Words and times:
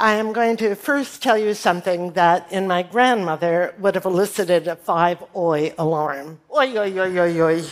I 0.00 0.14
am 0.14 0.32
going 0.32 0.56
to 0.58 0.76
first 0.76 1.24
tell 1.24 1.36
you 1.36 1.54
something 1.54 2.12
that 2.12 2.52
in 2.52 2.68
my 2.68 2.84
grandmother 2.84 3.74
would 3.80 3.96
have 3.96 4.04
elicited 4.04 4.68
a 4.68 4.76
five 4.76 5.20
oi 5.34 5.74
alarm. 5.76 6.38
Oi, 6.56 6.78
oi, 6.78 7.00
oi, 7.00 7.18
oi, 7.18 7.40
oi. 7.40 7.64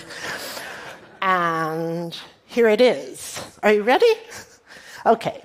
And 1.22 2.18
here 2.46 2.68
it 2.68 2.80
is. 2.80 3.40
Are 3.62 3.72
you 3.72 3.84
ready? 3.84 4.12
Okay. 5.06 5.40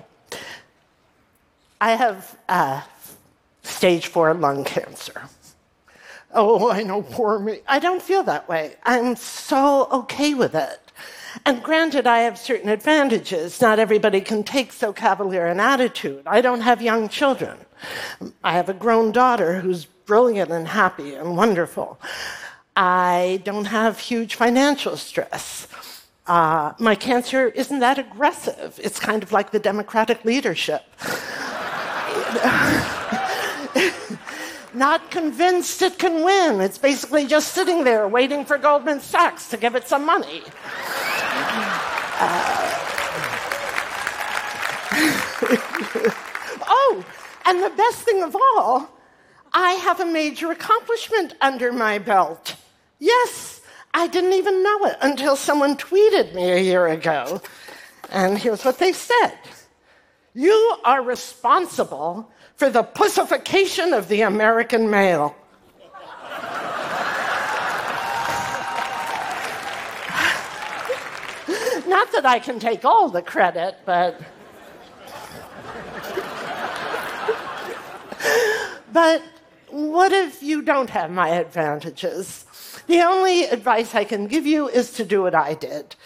I 1.80 1.92
have 1.92 2.36
uh, 2.48 2.82
stage 3.62 4.08
four 4.08 4.34
lung 4.34 4.64
cancer. 4.64 5.28
Oh, 6.34 6.68
I 6.68 6.82
know, 6.82 7.02
poor 7.02 7.38
me. 7.38 7.60
I 7.68 7.78
don't 7.78 8.02
feel 8.02 8.24
that 8.24 8.48
way. 8.48 8.74
I'm 8.82 9.14
so 9.14 9.86
okay 9.92 10.34
with 10.34 10.56
it. 10.56 10.91
And 11.44 11.62
granted, 11.62 12.06
I 12.06 12.20
have 12.20 12.38
certain 12.38 12.68
advantages. 12.68 13.60
Not 13.60 13.78
everybody 13.78 14.20
can 14.20 14.42
take 14.42 14.72
so 14.72 14.92
cavalier 14.92 15.46
an 15.46 15.60
attitude. 15.60 16.22
I 16.26 16.40
don't 16.40 16.60
have 16.60 16.82
young 16.82 17.08
children. 17.08 17.58
I 18.44 18.52
have 18.52 18.68
a 18.68 18.74
grown 18.74 19.12
daughter 19.12 19.60
who's 19.60 19.84
brilliant 19.84 20.50
and 20.50 20.68
happy 20.68 21.14
and 21.14 21.36
wonderful. 21.36 21.98
I 22.76 23.40
don't 23.44 23.66
have 23.66 23.98
huge 23.98 24.34
financial 24.34 24.96
stress. 24.96 25.68
Uh, 26.26 26.72
my 26.78 26.94
cancer 26.94 27.48
isn't 27.48 27.80
that 27.80 27.98
aggressive. 27.98 28.78
It's 28.82 29.00
kind 29.00 29.22
of 29.22 29.32
like 29.32 29.50
the 29.50 29.58
Democratic 29.58 30.24
leadership. 30.24 30.84
Not 34.74 35.10
convinced 35.10 35.82
it 35.82 35.98
can 35.98 36.24
win. 36.24 36.60
It's 36.62 36.78
basically 36.78 37.26
just 37.26 37.52
sitting 37.52 37.84
there 37.84 38.08
waiting 38.08 38.44
for 38.44 38.56
Goldman 38.56 39.00
Sachs 39.00 39.50
to 39.50 39.58
give 39.58 39.74
it 39.74 39.86
some 39.86 40.06
money. 40.06 40.42
Uh, 41.54 42.78
oh, 46.68 47.04
and 47.44 47.62
the 47.62 47.70
best 47.76 48.02
thing 48.02 48.22
of 48.22 48.34
all, 48.34 48.90
I 49.52 49.72
have 49.72 50.00
a 50.00 50.06
major 50.06 50.50
accomplishment 50.50 51.34
under 51.40 51.72
my 51.72 51.98
belt. 51.98 52.56
Yes, 52.98 53.60
I 53.92 54.06
didn't 54.06 54.32
even 54.32 54.62
know 54.62 54.84
it 54.86 54.96
until 55.02 55.36
someone 55.36 55.76
tweeted 55.76 56.34
me 56.34 56.50
a 56.52 56.58
year 56.58 56.86
ago. 56.86 57.42
And 58.10 58.38
here's 58.38 58.64
what 58.64 58.78
they 58.78 58.92
said 58.92 59.36
You 60.34 60.76
are 60.84 61.02
responsible 61.02 62.30
for 62.56 62.70
the 62.70 62.82
pussification 62.82 63.92
of 63.92 64.08
the 64.08 64.22
American 64.22 64.88
male. 64.88 65.36
Not 71.86 72.12
that 72.12 72.24
I 72.26 72.38
can 72.38 72.58
take 72.58 72.84
all 72.84 73.08
the 73.08 73.22
credit, 73.22 73.76
but. 73.84 74.20
but 78.92 79.22
what 79.70 80.12
if 80.12 80.42
you 80.42 80.62
don't 80.62 80.90
have 80.90 81.10
my 81.10 81.30
advantages? 81.30 82.44
The 82.86 83.00
only 83.00 83.44
advice 83.44 83.94
I 83.94 84.04
can 84.04 84.26
give 84.26 84.46
you 84.46 84.68
is 84.68 84.92
to 84.92 85.04
do 85.04 85.22
what 85.22 85.34
I 85.34 85.54
did 85.54 85.96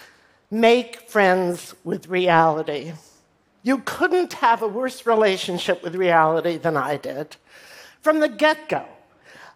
make 0.51 1.01
friends 1.09 1.75
with 1.85 2.09
reality. 2.09 2.93
You 3.63 3.79
couldn't 3.79 4.35
have 4.35 4.63
a 4.63 4.69
worse 4.69 5.07
relationship 5.07 5.83
with 5.83 5.97
reality 5.97 6.57
than 6.57 6.77
I 6.77 6.97
did. 6.97 7.37
From 8.01 8.21
the 8.21 8.29
get 8.29 8.69
go, 8.69 8.87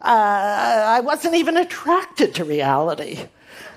uh, 0.00 0.84
I 0.88 1.00
wasn't 1.00 1.36
even 1.36 1.56
attracted 1.56 2.34
to 2.34 2.44
reality. 2.44 3.28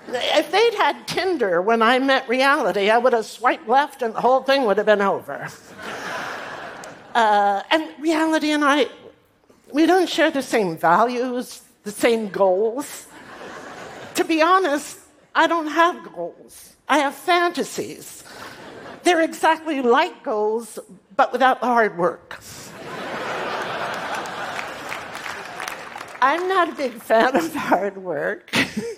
If 0.07 0.51
they'd 0.51 0.73
had 0.75 1.07
Tinder 1.07 1.61
when 1.61 1.81
I 1.81 1.99
met 1.99 2.27
reality, 2.27 2.89
I 2.89 2.97
would 2.97 3.13
have 3.13 3.25
swiped 3.25 3.67
left 3.67 4.01
and 4.01 4.13
the 4.13 4.21
whole 4.21 4.41
thing 4.43 4.65
would 4.65 4.77
have 4.77 4.85
been 4.85 5.01
over. 5.01 5.47
Uh, 7.15 7.61
and 7.69 7.89
reality 7.99 8.49
and 8.49 8.65
I, 8.65 8.87
we 9.71 9.85
don't 9.85 10.09
share 10.09 10.31
the 10.31 10.41
same 10.41 10.75
values, 10.75 11.61
the 11.83 11.91
same 11.91 12.29
goals. 12.29 13.05
to 14.15 14.23
be 14.23 14.41
honest, 14.41 14.97
I 15.35 15.45
don't 15.45 15.67
have 15.67 16.11
goals, 16.11 16.73
I 16.89 16.97
have 16.97 17.13
fantasies. 17.13 18.23
They're 19.03 19.21
exactly 19.21 19.83
like 19.83 20.23
goals, 20.23 20.79
but 21.15 21.31
without 21.31 21.59
the 21.59 21.67
hard 21.67 21.97
work. 21.99 22.41
I'm 26.23 26.47
not 26.47 26.69
a 26.69 26.71
big 26.71 26.93
fan 26.93 27.35
of 27.35 27.53
hard 27.53 27.97
work, 27.97 28.49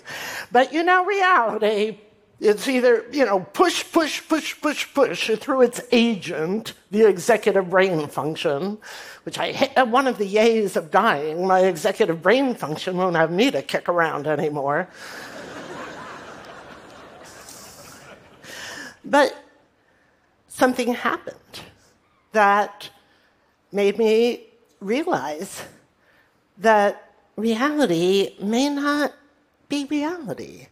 but 0.52 0.72
you 0.72 0.84
know, 0.84 1.04
reality, 1.04 1.98
it's 2.38 2.68
either, 2.68 3.04
you 3.10 3.24
know, 3.24 3.40
push, 3.40 3.84
push, 3.90 4.22
push, 4.28 4.60
push, 4.60 4.94
push 4.94 5.28
through 5.32 5.62
its 5.62 5.80
agent, 5.90 6.74
the 6.92 7.04
executive 7.04 7.68
brain 7.68 8.06
function, 8.06 8.78
which 9.24 9.40
I 9.40 9.50
hate. 9.50 9.76
Uh, 9.76 9.86
one 9.86 10.06
of 10.06 10.18
the 10.18 10.36
yays 10.36 10.76
of 10.76 10.92
dying, 10.92 11.44
my 11.44 11.64
executive 11.64 12.22
brain 12.22 12.54
function 12.54 12.96
won't 12.96 13.16
have 13.16 13.32
me 13.32 13.50
to 13.50 13.60
kick 13.60 13.88
around 13.88 14.28
anymore. 14.28 14.88
but 19.04 19.34
something 20.46 20.94
happened 20.94 21.60
that 22.30 22.88
made 23.72 23.98
me 23.98 24.44
realize 24.80 25.64
that 26.58 27.02
reality 27.36 28.34
may 28.40 28.68
not 28.68 29.12
be 29.68 29.84
reality. 29.84 30.68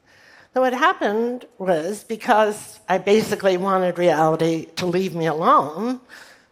So 0.52 0.60
what 0.60 0.72
happened 0.72 1.46
was 1.58 2.04
because 2.04 2.80
I 2.88 2.98
basically 2.98 3.56
wanted 3.56 3.98
reality 3.98 4.66
to 4.76 4.86
leave 4.86 5.14
me 5.14 5.26
alone, 5.26 6.00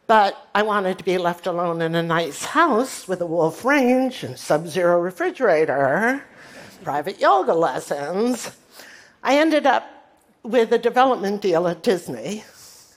but 0.07 0.49
I 0.55 0.63
wanted 0.63 0.99
to 0.99 1.05
be 1.05 1.19
left 1.19 1.47
alone 1.47 1.81
in 1.81 1.95
a 1.95 2.03
nice 2.03 2.45
house 2.45 3.07
with 3.07 3.21
a 3.21 3.27
wolf 3.27 3.65
range 3.65 4.25
and 4.25 4.39
sub 4.39 4.67
zero 4.67 5.01
refrigerator, 5.01 6.25
private 6.83 7.21
yoga 7.21 7.55
lessons. 7.55 8.51
I 9.23 9.39
ended 9.39 9.67
up 9.67 9.89
with 10.43 10.73
a 10.73 10.79
development 10.79 11.41
deal 11.41 11.69
at 11.69 11.83
Disney 11.83 12.45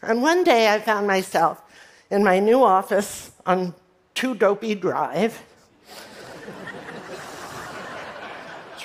and 0.02 0.22
one 0.22 0.44
day 0.44 0.72
I 0.72 0.80
found 0.80 1.08
myself 1.08 1.62
in 2.12 2.24
my 2.24 2.40
new 2.40 2.64
office 2.64 3.32
on 3.46 3.74
Two 4.14 4.36
Dopey 4.36 4.76
Drive. 4.76 5.42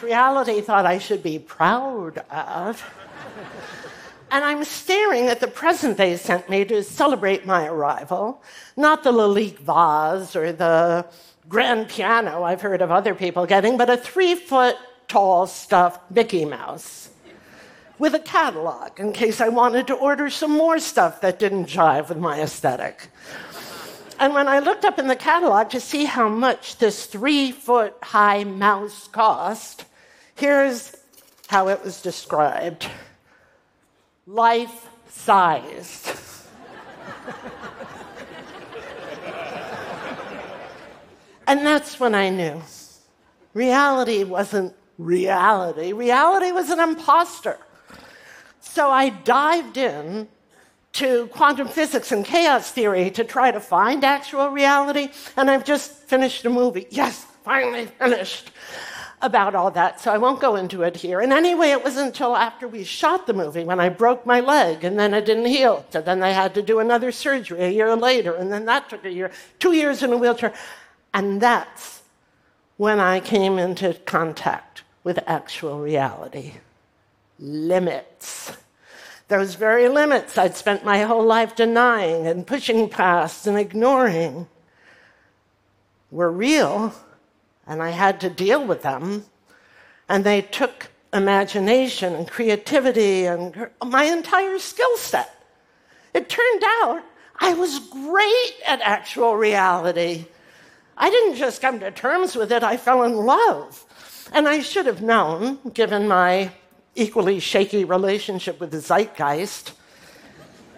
Reality 0.03 0.61
thought 0.61 0.87
I 0.87 0.99
should 0.99 1.23
be 1.23 1.39
proud 1.39 2.19
of. 2.31 2.85
And 4.31 4.45
I'm 4.45 4.65
staring 4.65 5.27
at 5.27 5.41
the 5.41 5.49
present 5.49 5.97
they 5.97 6.17
sent 6.17 6.49
me 6.49 6.65
to 6.67 6.83
celebrate 6.85 7.47
my 7.47 7.67
arrival, 7.67 8.43
not 8.77 9.03
the 9.03 9.13
Lalique 9.13 9.59
vase 9.59 10.37
or 10.37 10.53
the 10.53 11.07
grand 11.49 11.89
piano 11.89 12.45
I've 12.45 12.61
heard 12.61 12.81
of 12.81 12.93
other 12.93 13.15
people 13.15 13.45
getting, 13.45 13.77
but 13.77 13.91
a 13.91 13.97
three 13.97 14.37
foot 14.37 14.77
tall 15.09 15.49
stuffed 15.49 16.11
Mickey 16.13 16.45
Mouse 16.45 17.11
with 17.99 18.15
a 18.15 18.21
catalog 18.21 18.99
in 18.99 19.13
case 19.13 19.41
I 19.41 19.49
wanted 19.49 19.89
to 19.89 19.95
order 19.95 20.31
some 20.31 20.53
more 20.53 20.79
stuff 20.79 21.21
that 21.21 21.39
didn't 21.39 21.67
jive 21.67 22.09
with 22.09 22.19
my 22.19 22.41
aesthetic. 22.41 23.09
And 24.21 24.33
when 24.33 24.49
I 24.49 24.61
looked 24.61 24.85
up 24.85 24.99
in 24.99 25.09
the 25.09 25.17
catalog 25.17 25.71
to 25.71 25.81
see 25.81 26.05
how 26.05 26.29
much 26.29 26.77
this 26.77 27.07
three 27.07 27.53
foot 27.53 27.95
high 28.03 28.45
mouse 28.45 29.09
cost, 29.09 29.87
here's 30.41 30.97
how 31.49 31.69
it 31.69 31.85
was 31.85 32.01
described 32.01 32.89
life 34.27 34.89
sized. 35.09 36.17
and 41.47 41.61
that's 41.67 42.01
when 42.01 42.15
I 42.15 42.31
knew 42.31 42.63
reality 43.53 44.25
wasn't 44.25 44.75
reality, 44.97 45.93
reality 45.93 46.53
was 46.53 46.71
an 46.71 46.81
imposter. 46.81 47.59
So 48.61 48.91
I 48.91 49.11
dived 49.11 49.77
in 49.77 50.27
to 50.93 51.27
quantum 51.27 51.69
physics 51.69 52.13
and 52.13 52.25
chaos 52.25 52.71
theory 52.71 53.11
to 53.11 53.25
try 53.25 53.51
to 53.51 53.61
find 53.61 54.05
actual 54.05 54.49
reality, 54.49 55.11
and 55.37 55.51
I've 55.51 55.67
just 55.67 55.93
finished 55.93 56.47
a 56.47 56.51
movie. 56.51 56.87
Yes, 56.91 57.27
finally 57.45 57.87
finished 57.87 58.53
about 59.23 59.55
all 59.55 59.71
that, 59.73 60.01
so 60.01 60.13
I 60.13 60.19
won't 60.19 60.41
go 60.41 60.57
into 60.57 60.83
it 60.83 60.97
here. 60.97 61.21
And 61.21 61.33
anyway, 61.33 61.71
it 61.71 61.85
wasn't 61.85 62.09
until 62.09 62.37
after 62.37 62.67
we 62.67 62.85
shot 62.85 63.27
the 63.27 63.35
movie 63.35 63.65
when 63.65 63.79
I 63.79 63.89
broke 63.89 64.25
my 64.25 64.41
leg, 64.41 64.83
and 64.85 64.99
then 64.99 65.13
it 65.13 65.27
didn't 65.27 65.47
heal. 65.47 65.85
So 65.91 66.01
then 66.01 66.21
they 66.21 66.33
had 66.33 66.55
to 66.55 66.63
do 66.63 66.79
another 66.79 67.13
surgery 67.13 67.61
a 67.61 67.71
year 67.71 67.95
later, 67.97 68.35
and 68.35 68.51
then 68.51 68.65
that 68.65 68.89
took 68.89 69.05
a 69.05 69.13
year, 69.13 69.31
two 69.59 69.73
years 69.73 70.03
in 70.03 70.13
a 70.13 70.17
wheelchair. 70.17 70.55
And 71.13 71.41
that's 71.41 72.03
when 72.77 72.99
I 72.99 73.21
came 73.21 73.59
into 73.59 73.95
contact 74.07 74.83
with 75.05 75.19
actual 75.27 75.81
reality 75.81 76.55
limits. 77.39 78.57
Those 79.29 79.55
very 79.55 79.89
limits 79.89 80.37
I'd 80.37 80.57
spent 80.57 80.85
my 80.85 81.03
whole 81.03 81.25
life 81.25 81.55
denying 81.55 82.27
and 82.27 82.47
pushing 82.47 82.89
past 82.89 83.47
and 83.47 83.59
ignoring 83.59 84.49
were 86.11 86.31
real, 86.31 86.93
and 87.67 87.83
I 87.83 87.91
had 87.91 88.21
to 88.21 88.31
deal 88.31 88.65
with 88.67 88.83
them. 88.83 89.25
And 90.09 90.25
they 90.25 90.43
took 90.43 90.91
imagination 91.13 92.15
and 92.15 92.29
creativity 92.29 93.27
and 93.27 93.71
my 93.85 94.05
entire 94.05 94.59
skill 94.59 94.97
set. 94.97 95.35
It 96.15 96.29
turned 96.29 96.63
out 96.65 97.03
I 97.39 97.55
was 97.55 97.79
great 97.79 98.55
at 98.67 98.81
actual 98.83 99.37
reality. 99.37 100.27
I 100.97 101.11
didn't 101.11 101.37
just 101.37 101.63
come 101.63 101.81
to 101.81 101.91
terms 101.91 102.37
with 102.37 102.53
it, 102.53 102.63
I 102.63 102.77
fell 102.77 103.03
in 103.05 103.17
love. 103.17 103.87
And 104.33 104.47
I 104.47 104.61
should 104.61 104.87
have 104.87 105.03
known, 105.03 105.59
given 105.73 106.07
my 106.07 106.53
equally 106.95 107.41
shaky 107.41 107.85
relationship 107.85 108.61
with 108.61 108.71
the 108.71 108.81
zeitgeist. 108.81 109.73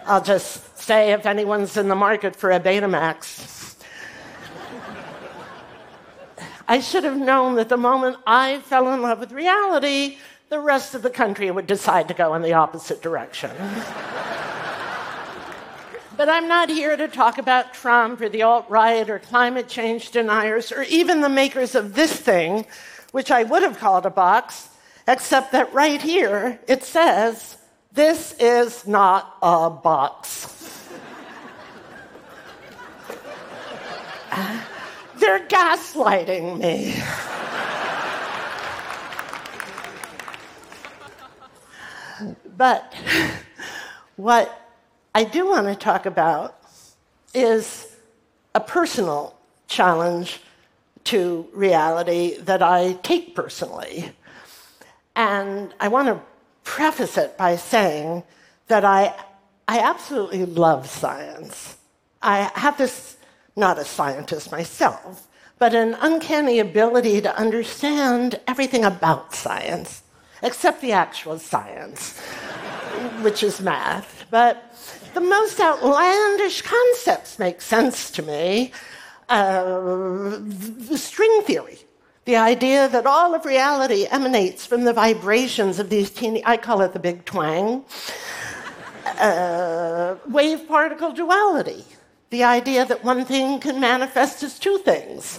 I'll 0.07 0.23
just 0.23 0.79
say 0.79 1.13
if 1.13 1.27
anyone's 1.27 1.77
in 1.77 1.89
the 1.89 1.95
market 1.95 2.35
for 2.37 2.51
a 2.51 2.61
Betamax. 2.61 3.62
I 6.73 6.81
should 6.81 7.05
have 7.05 7.19
known 7.19 7.57
that 7.57 7.69
the 7.69 7.77
moment 7.77 8.17
I 8.27 8.61
fell 8.61 8.95
in 8.95 9.03
love 9.03 9.21
with 9.21 9.31
reality, 9.31 10.17
the 10.49 10.59
rest 10.59 10.95
of 10.95 11.03
the 11.03 11.11
country 11.11 11.51
would 11.51 11.67
decide 11.67 12.09
to 12.09 12.15
go 12.15 12.33
in 12.33 12.41
the 12.41 12.55
opposite 12.55 13.03
direction. 13.03 13.51
But 16.17 16.29
I'm 16.29 16.49
not 16.49 16.69
here 16.71 16.97
to 16.97 17.09
talk 17.09 17.37
about 17.39 17.75
Trump 17.75 18.21
or 18.21 18.29
the 18.29 18.43
alt 18.43 18.67
right 18.69 19.09
or 19.09 19.19
climate 19.19 19.67
change 19.69 20.13
deniers 20.13 20.71
or 20.71 20.83
even 20.85 21.21
the 21.21 21.29
makers 21.29 21.75
of 21.75 21.95
this 21.95 22.13
thing, 22.13 22.65
which 23.13 23.31
I 23.31 23.43
would 23.43 23.63
have 23.63 23.79
called 23.79 24.07
a 24.07 24.11
box, 24.11 24.69
except 25.09 25.53
that 25.53 25.73
right 25.75 26.01
here 26.01 26.61
it 26.69 26.85
says, 26.85 27.57
This 27.93 28.35
is 28.39 28.87
not 28.87 29.37
a 29.43 29.69
box. 29.69 30.49
Uh, 34.35 34.59
They're 35.23 35.47
gaslighting 35.47 36.59
me. 36.59 37.01
but 42.57 42.93
what 44.17 44.69
I 45.15 45.23
do 45.23 45.47
want 45.47 45.69
to 45.69 45.77
talk 45.77 46.07
about 46.07 46.61
is 47.35 47.95
a 48.57 48.59
personal 48.59 49.39
challenge 49.69 50.41
to 51.05 51.47
reality 51.53 52.39
that 52.39 52.61
I 52.61 52.95
take 53.05 53.37
personally. 53.37 54.11
And 55.15 55.73
I 55.79 55.87
want 55.87 56.09
to 56.09 56.21
preface 56.65 57.17
it 57.17 57.39
by 57.39 57.55
saying 57.55 58.25
that 58.67 58.85
I, 58.85 59.15
I 59.69 59.79
absolutely 59.79 60.47
love 60.47 60.89
science. 60.89 61.77
I 62.23 62.51
have 62.57 62.77
this, 62.77 63.19
not 63.57 63.79
a 63.79 63.85
scientist 63.85 64.51
myself, 64.51 65.29
but 65.59 65.75
an 65.75 65.97
uncanny 66.01 66.59
ability 66.59 67.21
to 67.21 67.37
understand 67.37 68.41
everything 68.47 68.85
about 68.85 69.35
science, 69.35 70.03
except 70.43 70.81
the 70.81 70.93
actual 70.93 71.39
science, 71.39 72.19
which 73.23 73.43
is 73.43 73.61
math. 73.61 74.25
But 74.31 74.75
the 75.15 75.21
most 75.21 75.61
outlandish 75.61 76.63
concepts 76.63 77.39
make 77.39 77.61
sense 77.61 78.11
to 78.13 78.23
me. 78.23 78.73
Uh, 79.29 80.39
the 80.41 80.99
string 80.99 81.43
theory, 81.43 81.79
the 82.25 82.37
idea 82.37 82.89
that 82.89 83.07
all 83.07 83.35
of 83.35 83.45
reality 83.45 84.07
emanates 84.11 84.67
from 84.67 84.85
the 84.85 84.93
vibrations 84.93 85.79
of 85.79 85.91
these 85.91 86.11
teeny, 86.11 86.45
I 86.45 86.57
call 86.57 86.81
it 86.83 86.93
the 86.93 86.99
big 86.99 87.25
twang. 87.25 87.85
Uh, 89.19 90.17
wave 90.29 90.67
particle 90.67 91.13
duality, 91.13 91.85
the 92.33 92.43
idea 92.43 92.87
that 92.87 93.05
one 93.05 93.27
thing 93.27 93.61
can 93.61 93.79
manifest 93.79 94.43
as 94.43 94.59
two 94.59 94.79
things. 94.79 95.39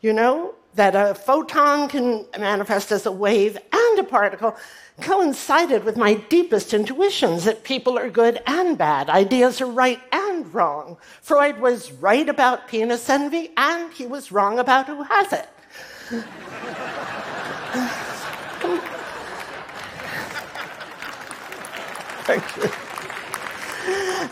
You 0.00 0.12
know, 0.12 0.56
that 0.74 0.96
a 0.96 1.14
photon 1.14 1.88
can 1.88 2.26
manifest 2.36 2.90
as 2.90 3.06
a 3.06 3.12
wave 3.12 3.56
and 3.72 3.98
a 4.00 4.02
particle 4.02 4.56
coincided 5.00 5.84
with 5.84 5.96
my 5.96 6.14
deepest 6.14 6.74
intuitions 6.74 7.44
that 7.44 7.62
people 7.62 7.96
are 7.96 8.10
good 8.10 8.42
and 8.48 8.76
bad, 8.76 9.08
ideas 9.08 9.60
are 9.60 9.70
right 9.70 10.00
and 10.10 10.52
wrong. 10.52 10.96
Freud 11.22 11.60
was 11.60 11.92
right 11.92 12.28
about 12.28 12.66
penis 12.66 13.08
envy, 13.08 13.52
and 13.56 13.92
he 13.92 14.06
was 14.06 14.32
wrong 14.32 14.58
about 14.58 14.86
who 14.86 15.04
has 15.04 15.32
it. 15.32 15.48
Thank 22.26 22.56
you. 22.56 22.70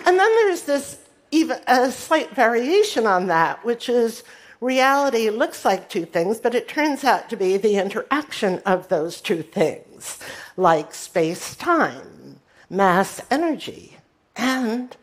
And 0.05 0.19
then 0.19 0.35
there's 0.35 0.63
this 0.63 1.02
even 1.33 1.59
a 1.67 1.91
slight 1.91 2.31
variation 2.35 3.07
on 3.07 3.27
that, 3.27 3.65
which 3.65 3.89
is 3.89 4.23
reality 4.61 5.29
looks 5.31 5.65
like 5.65 5.89
two 5.89 6.05
things, 6.05 6.39
but 6.39 6.55
it 6.55 6.69
turns 6.69 7.03
out 7.03 7.29
to 7.29 7.37
be 7.37 7.57
the 7.57 7.77
interaction 7.77 8.61
of 8.65 8.87
those 8.89 9.21
two 9.21 9.43
things 9.43 10.21
like 10.57 10.95
space 10.95 11.57
time, 11.57 12.39
mass 12.71 13.21
energy, 13.31 13.97
and 14.37 14.97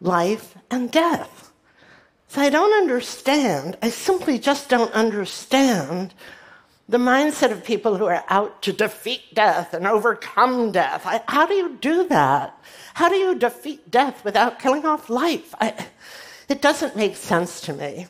life 0.00 0.54
and 0.70 0.90
death. 0.90 1.52
So 2.28 2.40
I 2.40 2.50
don't 2.50 2.72
understand, 2.72 3.76
I 3.82 3.90
simply 3.90 4.38
just 4.38 4.68
don't 4.68 4.92
understand 4.92 6.14
the 6.88 6.98
mindset 6.98 7.52
of 7.52 7.64
people 7.64 7.96
who 7.96 8.06
are 8.06 8.24
out 8.28 8.62
to 8.62 8.72
defeat 8.72 9.34
death 9.34 9.74
and 9.74 9.86
overcome 9.86 10.72
death. 10.72 11.02
I, 11.04 11.22
how 11.28 11.46
do 11.46 11.54
you 11.54 11.76
do 11.76 12.08
that? 12.08 12.58
How 12.94 13.08
do 13.08 13.16
you 13.16 13.34
defeat 13.34 13.90
death 13.90 14.24
without 14.24 14.58
killing 14.58 14.86
off 14.86 15.10
life? 15.10 15.54
I, 15.60 15.74
it 16.48 16.62
doesn't 16.62 16.96
make 16.96 17.16
sense 17.16 17.60
to 17.62 17.72
me. 17.72 18.06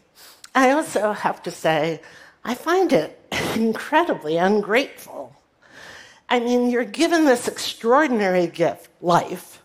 I 0.54 0.70
also 0.70 1.12
have 1.12 1.42
to 1.42 1.50
say, 1.50 2.00
I 2.44 2.54
find 2.54 2.92
it 2.92 3.20
incredibly 3.56 4.36
ungrateful 4.36 5.34
I 6.28 6.40
mean, 6.40 6.68
you're 6.70 6.84
given 6.84 7.24
this 7.24 7.48
extraordinary 7.48 8.48
gift, 8.48 8.90
life, 9.00 9.62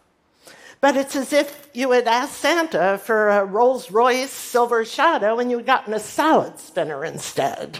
but 0.79 0.95
it's 0.95 1.15
as 1.15 1.33
if 1.33 1.69
you 1.73 1.91
had 1.91 2.07
asked 2.07 2.37
Santa 2.37 2.97
for 3.03 3.29
a 3.29 3.43
Rolls 3.43 3.91
Royce 3.91 4.31
Silver 4.31 4.85
Shadow 4.85 5.39
and 5.39 5.51
you 5.51 5.57
had 5.57 5.65
gotten 5.65 5.93
a 5.93 5.99
salad 5.99 6.59
spinner 6.59 7.03
instead. 7.03 7.79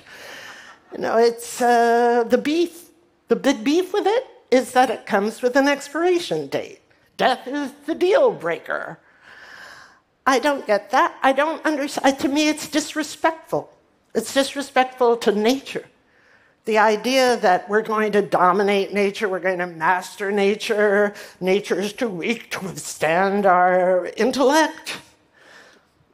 You 0.94 1.00
know, 1.00 1.18
it's 1.18 1.62
uh, 1.62 2.24
the 2.24 2.38
beef. 2.38 2.90
The 3.28 3.36
big 3.36 3.64
beef 3.64 3.94
with 3.94 4.06
it 4.06 4.28
is 4.52 4.74
that 4.74 4.92
it 4.92 5.08
comes 5.08 5.42
with 5.42 5.56
an 5.56 5.68
expiration 5.68 6.48
date. 6.48 6.82
Death 7.18 7.48
is 7.48 7.72
the 7.88 7.96
deal 7.96 8.32
breaker. 8.32 9.00
I 10.28 10.40
don't 10.40 10.68
get 10.68 10.92
that. 10.92 11.16
I 11.24 11.34
don't 11.34 11.66
understand. 11.66 12.20
To 12.20 12.30
me, 12.30 12.48
it's 12.48 12.68
disrespectful. 12.68 13.72
It's 14.14 14.34
disrespectful 14.34 15.18
to 15.18 15.32
nature. 15.32 15.86
The 16.66 16.78
idea 16.78 17.38
that 17.38 17.68
we're 17.68 17.82
going 17.82 18.12
to 18.14 18.22
dominate 18.22 18.94
nature, 18.94 19.28
we're 19.28 19.40
going 19.40 19.60
to 19.60 19.68
master 19.68 20.32
nature, 20.32 21.14
nature 21.42 21.80
is 21.80 21.92
too 21.92 22.08
weak 22.08 22.52
to 22.52 22.60
withstand 22.62 23.46
our 23.46 24.06
intellect. 24.16 24.98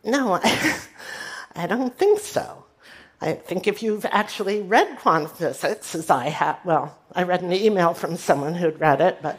No, 0.04 0.40
I, 0.42 0.80
I 1.56 1.68
don't 1.68 1.96
think 1.96 2.20
so. 2.20 2.59
I 3.22 3.34
think 3.34 3.68
if 3.68 3.84
you've 3.84 4.06
actually 4.06 4.62
read 4.62 4.98
quantum 5.00 5.30
physics, 5.30 5.94
as 5.94 6.10
I 6.10 6.30
have, 6.30 6.60
well, 6.64 6.98
I 7.14 7.24
read 7.24 7.42
an 7.42 7.52
email 7.52 7.94
from 7.94 8.16
someone 8.16 8.54
who'd 8.54 8.80
read 8.80 9.02
it, 9.02 9.22
but 9.22 9.38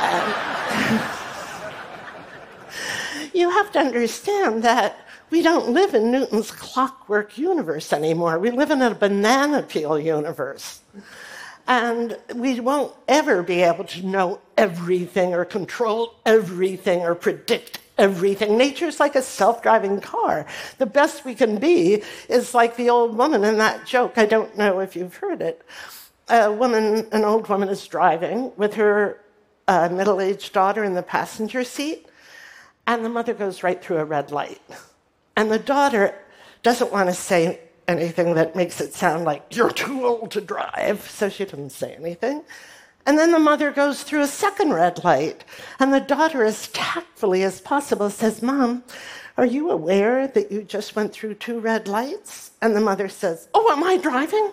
um, 0.00 0.34
you 3.32 3.48
have 3.50 3.70
to 3.72 3.78
understand 3.78 4.64
that 4.64 4.98
we 5.30 5.40
don't 5.42 5.70
live 5.70 5.94
in 5.94 6.10
Newton's 6.10 6.50
clockwork 6.50 7.38
universe 7.38 7.92
anymore. 7.92 8.40
We 8.40 8.50
live 8.50 8.72
in 8.72 8.82
a 8.82 8.94
banana 8.94 9.62
peel 9.62 9.98
universe. 9.98 10.80
And 11.68 12.16
we 12.34 12.60
won't 12.60 12.94
ever 13.08 13.42
be 13.42 13.62
able 13.62 13.84
to 13.84 14.06
know 14.06 14.40
everything 14.56 15.34
or 15.34 15.44
control 15.44 16.14
everything 16.24 17.00
or 17.00 17.14
predict 17.16 17.80
everything. 17.98 18.56
Nature's 18.56 19.00
like 19.00 19.16
a 19.16 19.22
self 19.22 19.62
driving 19.62 20.00
car. 20.00 20.46
The 20.78 20.86
best 20.86 21.24
we 21.24 21.34
can 21.34 21.58
be 21.58 22.02
is 22.28 22.54
like 22.54 22.76
the 22.76 22.90
old 22.90 23.16
woman 23.16 23.44
in 23.44 23.58
that 23.58 23.86
joke. 23.86 24.14
I 24.16 24.26
don't 24.26 24.56
know 24.56 24.80
if 24.80 24.96
you've 24.96 25.16
heard 25.16 25.42
it. 25.42 25.62
A 26.28 26.52
woman, 26.52 27.06
an 27.12 27.24
old 27.24 27.48
woman, 27.48 27.68
is 27.68 27.86
driving 27.86 28.52
with 28.56 28.74
her 28.74 29.20
uh, 29.68 29.88
middle 29.88 30.20
aged 30.20 30.52
daughter 30.52 30.84
in 30.84 30.94
the 30.94 31.02
passenger 31.02 31.64
seat, 31.64 32.06
and 32.86 33.04
the 33.04 33.08
mother 33.08 33.34
goes 33.34 33.62
right 33.62 33.82
through 33.82 33.98
a 33.98 34.04
red 34.04 34.30
light. 34.30 34.60
And 35.36 35.50
the 35.50 35.58
daughter 35.58 36.14
doesn't 36.62 36.92
want 36.92 37.08
to 37.08 37.14
say 37.14 37.60
anything 37.86 38.34
that 38.34 38.56
makes 38.56 38.80
it 38.80 38.92
sound 38.94 39.24
like 39.24 39.54
you're 39.54 39.70
too 39.70 40.04
old 40.04 40.32
to 40.32 40.40
drive, 40.40 41.08
so 41.08 41.28
she 41.28 41.44
doesn't 41.44 41.70
say 41.70 41.94
anything. 41.94 42.42
And 43.06 43.16
then 43.16 43.30
the 43.30 43.38
mother 43.38 43.70
goes 43.70 44.02
through 44.02 44.22
a 44.22 44.26
second 44.26 44.72
red 44.72 45.04
light, 45.04 45.44
and 45.78 45.94
the 45.94 46.00
daughter, 46.00 46.42
as 46.42 46.66
tactfully 46.68 47.44
as 47.44 47.60
possible, 47.60 48.10
says, 48.10 48.42
Mom, 48.42 48.82
are 49.38 49.46
you 49.46 49.70
aware 49.70 50.26
that 50.26 50.50
you 50.50 50.64
just 50.64 50.96
went 50.96 51.12
through 51.12 51.34
two 51.34 51.60
red 51.60 51.86
lights? 51.86 52.50
And 52.60 52.74
the 52.74 52.80
mother 52.80 53.08
says, 53.08 53.48
Oh, 53.54 53.70
am 53.70 53.84
I 53.84 53.96
driving? 53.96 54.50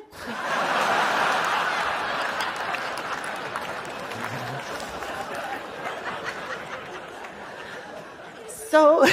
so 8.48 9.07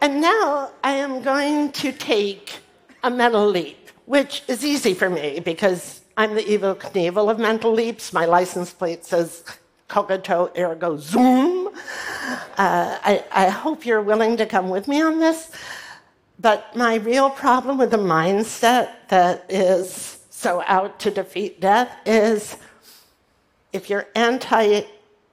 and 0.00 0.20
now 0.20 0.70
I 0.82 0.92
am 0.92 1.22
going 1.22 1.72
to 1.72 1.92
take 1.92 2.54
a 3.02 3.10
mental 3.10 3.46
leap, 3.46 3.90
which 4.06 4.42
is 4.48 4.64
easy 4.64 4.94
for 4.94 5.08
me 5.08 5.40
because 5.40 5.99
I'm 6.16 6.34
the 6.34 6.42
Evel 6.42 6.76
Knievel 6.76 7.30
of 7.30 7.38
mental 7.38 7.72
leaps. 7.72 8.12
My 8.12 8.24
license 8.24 8.72
plate 8.72 9.04
says 9.04 9.44
cogito 9.88 10.50
ergo 10.56 10.96
zoom. 10.96 11.68
uh, 11.68 11.72
I, 12.56 13.24
I 13.30 13.48
hope 13.48 13.86
you're 13.86 14.02
willing 14.02 14.36
to 14.36 14.46
come 14.46 14.68
with 14.68 14.88
me 14.88 15.00
on 15.00 15.18
this. 15.20 15.50
But 16.38 16.74
my 16.74 16.96
real 16.96 17.30
problem 17.30 17.78
with 17.78 17.90
the 17.90 17.98
mindset 17.98 18.90
that 19.08 19.44
is 19.48 20.18
so 20.30 20.62
out 20.66 20.98
to 21.00 21.10
defeat 21.10 21.60
death 21.60 21.94
is 22.06 22.56
if 23.72 23.90
you're 23.90 24.06
anti 24.14 24.82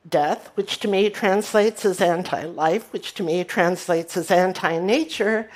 death, 0.08 0.52
which 0.56 0.80
to 0.80 0.88
me 0.88 1.10
translates 1.10 1.86
as 1.86 2.02
anti 2.02 2.44
life, 2.44 2.92
which 2.94 3.14
to 3.16 3.24
me 3.24 3.44
translates 3.44 4.18
as 4.18 4.32
anti 4.32 4.78
nature, 4.80 5.50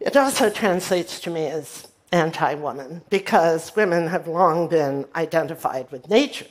it 0.00 0.16
also 0.16 0.50
translates 0.50 1.20
to 1.20 1.30
me 1.30 1.46
as 1.46 1.89
anti 2.12 2.54
woman 2.54 3.02
because 3.10 3.74
women 3.76 4.08
have 4.08 4.26
long 4.26 4.68
been 4.68 5.06
identified 5.14 5.90
with 5.90 6.08
nature. 6.08 6.46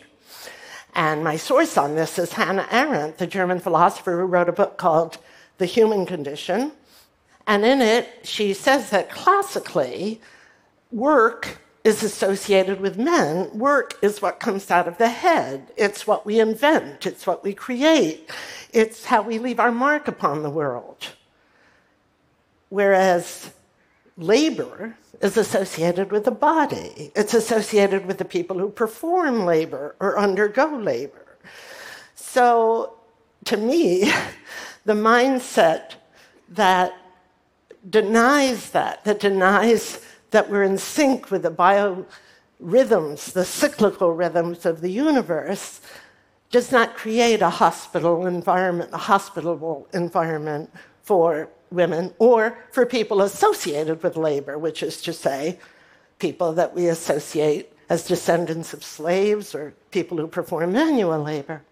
And 0.96 1.24
my 1.24 1.38
source 1.38 1.78
on 1.78 1.96
this 1.96 2.18
is 2.18 2.34
Hannah 2.34 2.68
Arendt, 2.72 3.18
the 3.18 3.28
German 3.28 3.60
philosopher 3.60 4.20
who 4.20 4.26
wrote 4.26 4.50
a 4.50 4.54
book 4.54 4.78
called 4.78 5.18
The 5.58 5.66
Human 5.66 6.06
Condition. 6.06 6.72
And 7.46 7.64
in 7.66 7.82
it, 7.82 8.08
she 8.24 8.54
says 8.54 8.90
that 8.90 9.10
classically, 9.10 10.22
work 10.92 11.60
is 11.84 12.04
associated 12.04 12.82
with 12.82 12.98
men. 12.98 13.58
Work 13.58 13.98
is 14.02 14.22
what 14.22 14.40
comes 14.40 14.70
out 14.70 14.88
of 14.88 14.98
the 14.98 15.10
head, 15.10 15.72
it's 15.78 16.06
what 16.06 16.26
we 16.26 16.40
invent, 16.40 17.06
it's 17.06 17.26
what 17.26 17.44
we 17.44 17.54
create, 17.54 18.30
it's 18.72 19.06
how 19.06 19.22
we 19.22 19.40
leave 19.40 19.60
our 19.60 19.72
mark 19.72 20.08
upon 20.08 20.44
the 20.44 20.50
world. 20.50 21.10
Whereas 22.70 23.52
labor 24.20 24.96
is 25.22 25.38
associated 25.38 26.12
with 26.12 26.26
the 26.26 26.32
body. 26.32 27.12
It's 27.16 27.34
associated 27.34 28.06
with 28.06 28.18
the 28.18 28.26
people 28.26 28.60
who 28.60 28.70
perform 28.70 29.46
labor 29.46 29.96
or 30.00 30.20
undergo 30.20 30.68
labor. 30.78 31.38
So, 32.16 32.96
to 33.46 33.58
me, 33.58 34.12
the 34.86 34.94
mindset 34.94 35.96
that 36.50 36.94
denies 37.90 38.72
that, 38.72 39.04
that 39.06 39.20
denies 39.20 40.06
that 40.32 40.50
we're 40.50 40.64
in 40.64 40.78
sync 40.78 41.32
with 41.32 41.44
the 41.44 41.52
biorhythms, 41.52 43.32
the 43.34 43.46
cyclical 43.46 44.12
rhythms 44.14 44.66
of 44.66 44.82
the 44.82 44.92
universe, 44.92 45.82
does 46.52 46.72
not 46.72 46.96
create 46.96 47.42
a 47.42 47.50
hospital 47.50 48.26
environment, 48.26 48.90
a 48.94 48.98
hospitable 48.98 49.88
environment 49.94 50.72
for 51.04 51.50
women 51.72 52.14
or 52.20 52.58
for 52.72 52.86
people 52.86 53.22
associated 53.22 54.04
with 54.04 54.18
labor, 54.18 54.58
which 54.58 54.84
is 54.84 55.02
to 55.04 55.14
say, 55.14 55.60
people 56.20 56.54
that 56.54 56.76
we 56.76 56.88
associate 56.88 57.74
as 57.90 58.06
descendants 58.06 58.74
of 58.74 58.84
slaves 58.84 59.56
or 59.56 59.74
people 59.92 60.18
who 60.18 60.28
perform 60.28 60.74
manual 60.74 61.22
labor. 61.22 61.64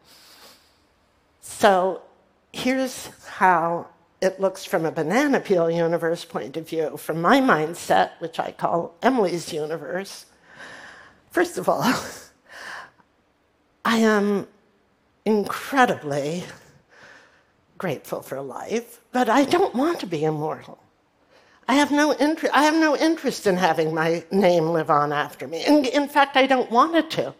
So 1.41 2.01
here's 2.51 3.09
how 3.25 3.87
it 4.19 4.39
looks 4.39 4.65
from 4.65 4.85
a 4.85 4.91
banana 4.91 5.39
peel 5.39 5.69
universe 5.69 6.25
point 6.25 6.57
of 6.57 6.67
view. 6.67 6.97
From 6.97 7.21
my 7.21 7.39
mindset, 7.39 8.11
which 8.19 8.39
I 8.39 8.51
call 8.51 8.95
Emily's 9.03 9.53
universe, 9.53 10.25
first 11.29 11.57
of 11.57 11.69
all, 11.69 11.83
I 13.85 13.97
am 13.97 14.47
incredibly 15.23 16.43
grateful 17.77 18.21
for 18.21 18.41
life, 18.41 19.01
but 19.11 19.29
I 19.29 19.45
don't 19.45 19.75
want 19.75 19.99
to 19.99 20.07
be 20.07 20.23
immortal. 20.23 20.79
I 21.67 21.75
have 21.75 21.91
no 21.91 22.13
interest. 22.13 22.55
I 22.55 22.63
have 22.63 22.75
no 22.75 22.95
interest 22.95 23.45
in 23.45 23.57
having 23.57 23.93
my 23.93 24.23
name 24.31 24.67
live 24.67 24.89
on 24.89 25.11
after 25.11 25.47
me. 25.47 25.65
In, 25.65 25.85
in 25.85 26.07
fact, 26.07 26.37
I 26.37 26.47
don't 26.47 26.71
want 26.71 26.95
it 26.95 27.09
to, 27.11 27.33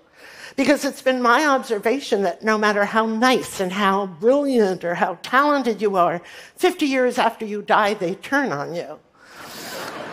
because 0.57 0.83
it's 0.83 1.01
been 1.01 1.21
my 1.21 1.45
observation 1.45 2.23
that 2.23 2.43
no 2.43 2.57
matter 2.57 2.83
how 2.83 3.05
nice 3.05 3.61
and 3.61 3.71
how 3.71 4.07
brilliant 4.07 4.83
or 4.83 4.95
how 4.95 5.17
talented 5.21 5.81
you 5.81 5.95
are, 5.95 6.21
50 6.57 6.85
years 6.85 7.17
after 7.17 7.45
you 7.45 7.61
die, 7.61 7.93
they 7.93 8.15
turn 8.15 8.51
on 8.51 8.75
you. 8.75 8.99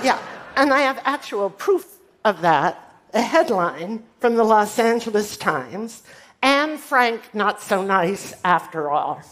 yeah, 0.02 0.18
and 0.56 0.72
I 0.72 0.80
have 0.80 1.00
actual 1.04 1.50
proof 1.50 1.98
of 2.24 2.40
that. 2.42 2.80
A 3.14 3.20
headline 3.22 4.02
from 4.18 4.34
the 4.34 4.42
Los 4.42 4.76
Angeles 4.78 5.36
Times: 5.36 6.02
Anne 6.42 6.78
Frank 6.78 7.32
not 7.32 7.62
so 7.62 7.80
nice 7.80 8.34
after 8.44 8.90
all. 8.90 9.22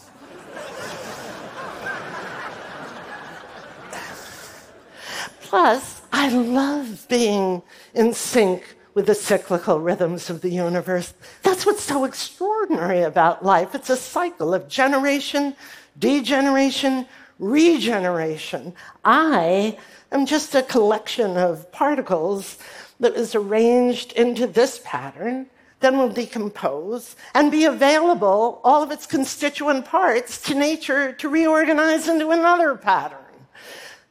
Plus, 5.53 6.01
I 6.11 6.29
love 6.29 7.05
being 7.09 7.61
in 7.93 8.11
sync 8.11 8.75
with 8.95 9.05
the 9.05 9.13
cyclical 9.13 9.79
rhythms 9.79 10.31
of 10.31 10.41
the 10.41 10.49
universe. 10.49 11.13
That's 11.43 11.63
what's 11.63 11.83
so 11.83 12.05
extraordinary 12.05 13.03
about 13.03 13.45
life. 13.45 13.75
It's 13.75 13.91
a 13.91 13.95
cycle 13.95 14.55
of 14.55 14.67
generation, 14.67 15.55
degeneration, 15.99 17.05
regeneration. 17.37 18.73
I 19.05 19.77
am 20.11 20.25
just 20.25 20.55
a 20.55 20.63
collection 20.63 21.37
of 21.37 21.71
particles 21.71 22.57
that 22.99 23.13
is 23.13 23.35
arranged 23.35 24.13
into 24.13 24.47
this 24.47 24.81
pattern, 24.83 25.45
then 25.81 25.99
will 25.99 26.09
decompose 26.09 27.15
and 27.35 27.51
be 27.51 27.65
available, 27.65 28.59
all 28.63 28.81
of 28.81 28.89
its 28.89 29.05
constituent 29.05 29.85
parts, 29.85 30.41
to 30.47 30.55
nature 30.55 31.13
to 31.13 31.29
reorganize 31.29 32.07
into 32.07 32.31
another 32.31 32.73
pattern. 32.73 33.22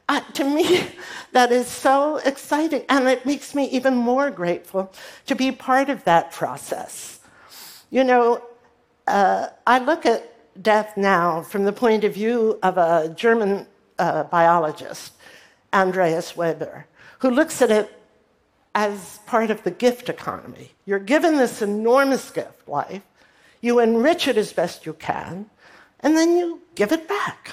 Uh, 0.08 0.20
to 0.32 0.44
me, 0.44 0.86
that 1.32 1.52
is 1.52 1.66
so 1.66 2.16
exciting. 2.18 2.84
And 2.88 3.08
it 3.08 3.24
makes 3.24 3.54
me 3.54 3.68
even 3.70 3.94
more 3.94 4.30
grateful 4.30 4.92
to 5.26 5.34
be 5.34 5.52
part 5.52 5.88
of 5.88 6.04
that 6.04 6.32
process. 6.32 7.20
You 7.90 8.04
know, 8.04 8.42
uh, 9.06 9.48
I 9.66 9.78
look 9.78 10.06
at 10.06 10.28
death 10.62 10.96
now 10.96 11.42
from 11.42 11.64
the 11.64 11.72
point 11.72 12.04
of 12.04 12.14
view 12.14 12.58
of 12.62 12.76
a 12.76 13.12
German 13.16 13.66
uh, 13.98 14.24
biologist, 14.24 15.12
Andreas 15.72 16.36
Weber, 16.36 16.86
who 17.20 17.30
looks 17.30 17.62
at 17.62 17.70
it 17.70 17.98
as 18.74 19.20
part 19.26 19.50
of 19.50 19.62
the 19.64 19.70
gift 19.70 20.08
economy. 20.08 20.72
You're 20.86 20.98
given 20.98 21.36
this 21.36 21.62
enormous 21.62 22.30
gift, 22.30 22.66
life, 22.68 23.02
you 23.60 23.78
enrich 23.78 24.26
it 24.28 24.36
as 24.36 24.52
best 24.52 24.86
you 24.86 24.94
can, 24.94 25.48
and 26.00 26.16
then 26.16 26.36
you 26.36 26.60
give 26.74 26.92
it 26.92 27.08
back. 27.08 27.50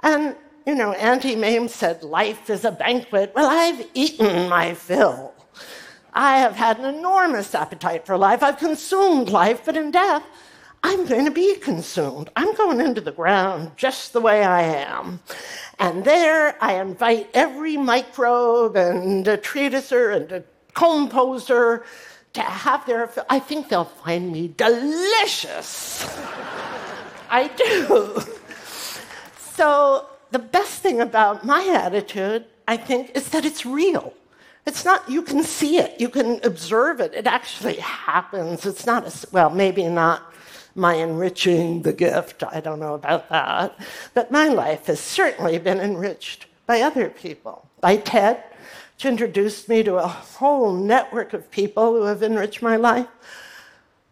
And 0.00 0.36
you 0.66 0.74
know, 0.74 0.92
Auntie 0.92 1.36
Mame 1.36 1.68
said, 1.68 2.02
life 2.02 2.48
is 2.48 2.64
a 2.64 2.72
banquet. 2.72 3.32
Well, 3.34 3.48
I've 3.50 3.86
eaten 3.94 4.48
my 4.48 4.74
fill. 4.74 5.34
I 6.14 6.38
have 6.38 6.54
had 6.54 6.78
an 6.78 6.94
enormous 6.94 7.54
appetite 7.54 8.06
for 8.06 8.16
life. 8.16 8.42
I've 8.42 8.58
consumed 8.58 9.28
life, 9.28 9.62
but 9.66 9.76
in 9.76 9.90
death, 9.90 10.22
I'm 10.82 11.06
going 11.06 11.24
to 11.24 11.30
be 11.30 11.56
consumed. 11.56 12.30
I'm 12.36 12.54
going 12.54 12.80
into 12.80 13.00
the 13.00 13.12
ground 13.12 13.72
just 13.76 14.12
the 14.12 14.20
way 14.20 14.44
I 14.44 14.62
am. 14.62 15.20
And 15.78 16.04
there 16.04 16.56
I 16.62 16.80
invite 16.80 17.30
every 17.34 17.76
microbe 17.76 18.76
and 18.76 19.24
detritus 19.24 19.92
and 19.92 20.30
a 20.30 20.44
composer 20.72 21.84
to 22.34 22.42
have 22.42 22.86
their, 22.86 23.10
I 23.28 23.38
think 23.38 23.68
they'll 23.68 23.84
find 23.84 24.30
me 24.30 24.48
delicious. 24.56 26.06
I 27.30 27.48
do. 27.48 28.22
So 29.56 30.08
the 30.34 30.40
best 30.40 30.82
thing 30.82 31.00
about 31.00 31.44
my 31.44 31.64
attitude, 31.72 32.44
I 32.66 32.76
think, 32.76 33.12
is 33.14 33.28
that 33.28 33.44
it's 33.44 33.64
real. 33.64 34.12
It's 34.66 34.84
not, 34.84 35.08
you 35.08 35.22
can 35.22 35.44
see 35.44 35.78
it, 35.78 36.00
you 36.00 36.08
can 36.08 36.40
observe 36.42 36.98
it, 36.98 37.14
it 37.14 37.28
actually 37.28 37.76
happens. 37.76 38.66
It's 38.66 38.84
not, 38.84 39.06
a, 39.06 39.28
well, 39.30 39.48
maybe 39.48 39.86
not 39.86 40.34
my 40.74 40.94
enriching 40.94 41.82
the 41.82 41.92
gift, 41.92 42.42
I 42.42 42.58
don't 42.58 42.80
know 42.80 42.94
about 42.94 43.28
that, 43.28 43.78
but 44.12 44.32
my 44.32 44.48
life 44.48 44.86
has 44.86 44.98
certainly 44.98 45.56
been 45.58 45.78
enriched 45.78 46.46
by 46.66 46.80
other 46.80 47.10
people, 47.10 47.68
by 47.80 47.96
Ted, 47.96 48.42
which 48.96 49.04
introduced 49.04 49.68
me 49.68 49.84
to 49.84 49.98
a 49.98 50.08
whole 50.08 50.72
network 50.72 51.32
of 51.32 51.48
people 51.52 51.94
who 51.94 52.02
have 52.06 52.24
enriched 52.24 52.60
my 52.60 52.74
life, 52.74 53.06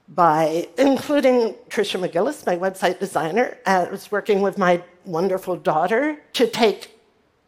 by 0.08 0.68
including 0.78 1.54
Tricia 1.68 1.98
McGillis, 1.98 2.46
my 2.46 2.56
website 2.56 3.00
designer. 3.00 3.58
I 3.66 3.84
was 3.84 4.12
working 4.12 4.40
with 4.40 4.56
my 4.56 4.84
wonderful 5.04 5.56
daughter 5.56 6.18
to 6.34 6.46
take 6.46 6.98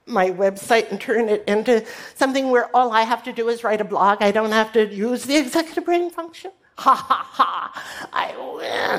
my 0.06 0.30
website 0.30 0.90
and 0.90 1.00
turn 1.00 1.28
it 1.28 1.42
into 1.46 1.84
something 2.14 2.50
where 2.50 2.74
all 2.76 2.92
I 2.92 3.02
have 3.02 3.22
to 3.24 3.32
do 3.32 3.48
is 3.48 3.64
write 3.64 3.80
a 3.80 3.84
blog. 3.84 4.22
I 4.22 4.32
don't 4.32 4.52
have 4.52 4.72
to 4.72 4.86
use 4.86 5.24
the 5.24 5.36
executive 5.36 5.84
brain 5.84 6.10
function. 6.10 6.52
Ha 6.76 6.94
ha 6.94 7.28
ha, 7.30 8.08
I 8.12 8.34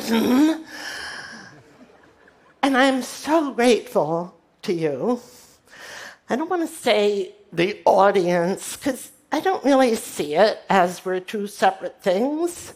win. 0.08 0.66
And 2.64 2.76
I'm 2.76 3.04
so 3.04 3.54
grateful 3.54 4.36
to 4.64 4.74
you. 4.74 5.20
I 6.30 6.36
don't 6.36 6.50
want 6.50 6.68
to 6.68 6.76
say 6.76 7.36
the 7.54 7.80
audience, 7.86 8.76
because 8.76 9.12
I 9.32 9.40
don't 9.42 9.64
really 9.64 9.96
see 9.96 10.36
it 10.36 10.60
as 10.70 11.06
we're 11.06 11.20
two 11.20 11.46
separate 11.46 12.02
things. 12.02 12.74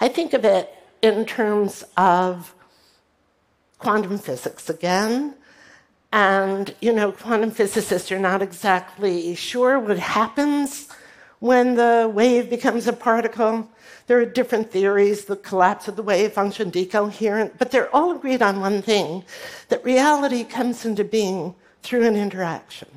I 0.00 0.08
think 0.08 0.32
of 0.32 0.44
it 0.44 0.72
in 1.02 1.26
terms 1.26 1.84
of 1.96 2.54
quantum 3.78 4.18
physics 4.18 4.68
again. 4.70 5.34
And, 6.12 6.74
you 6.80 6.92
know, 6.92 7.12
quantum 7.12 7.50
physicists 7.50 8.10
are 8.10 8.18
not 8.18 8.40
exactly 8.42 9.34
sure 9.34 9.78
what 9.78 9.98
happens 9.98 10.88
when 11.40 11.74
the 11.74 12.10
wave 12.12 12.48
becomes 12.48 12.86
a 12.86 12.92
particle. 12.92 13.68
There 14.06 14.18
are 14.18 14.24
different 14.24 14.70
theories, 14.70 15.24
the 15.24 15.36
collapse 15.36 15.88
of 15.88 15.96
the 15.96 16.02
wave 16.02 16.32
function, 16.32 16.70
decoherent, 16.70 17.58
but 17.58 17.70
they're 17.70 17.94
all 17.94 18.12
agreed 18.12 18.40
on 18.40 18.60
one 18.60 18.80
thing 18.80 19.24
that 19.68 19.84
reality 19.84 20.44
comes 20.44 20.84
into 20.84 21.04
being 21.04 21.54
through 21.82 22.06
an 22.06 22.16
interaction. 22.16 22.88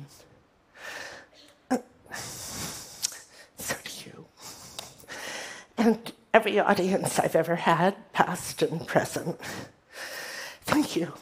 Uh, 1.70 1.78
so 2.14 3.76
do 3.84 3.90
you. 4.06 4.24
And 5.76 6.12
every 6.32 6.58
audience 6.60 7.18
I've 7.18 7.36
ever 7.36 7.56
had, 7.56 7.96
past 8.12 8.62
and 8.62 8.86
present. 8.86 9.38
Thank 10.80 10.96
you 10.96 11.12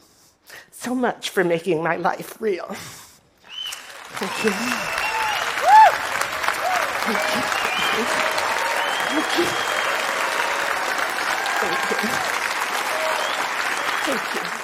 so 0.71 0.95
much 0.95 1.31
for 1.31 1.43
making 1.43 1.83
my 1.83 1.97
life 1.97 2.41
real. 2.41 2.67
Thank 4.15 4.45
you. 4.45 4.51
Thank 7.03 7.19
you. 7.35 7.43
Thank 9.09 9.39
you. 9.39 9.47
Thank 11.59 11.91
you. 11.91 12.09
Thank 14.07 14.53
you. 14.53 14.58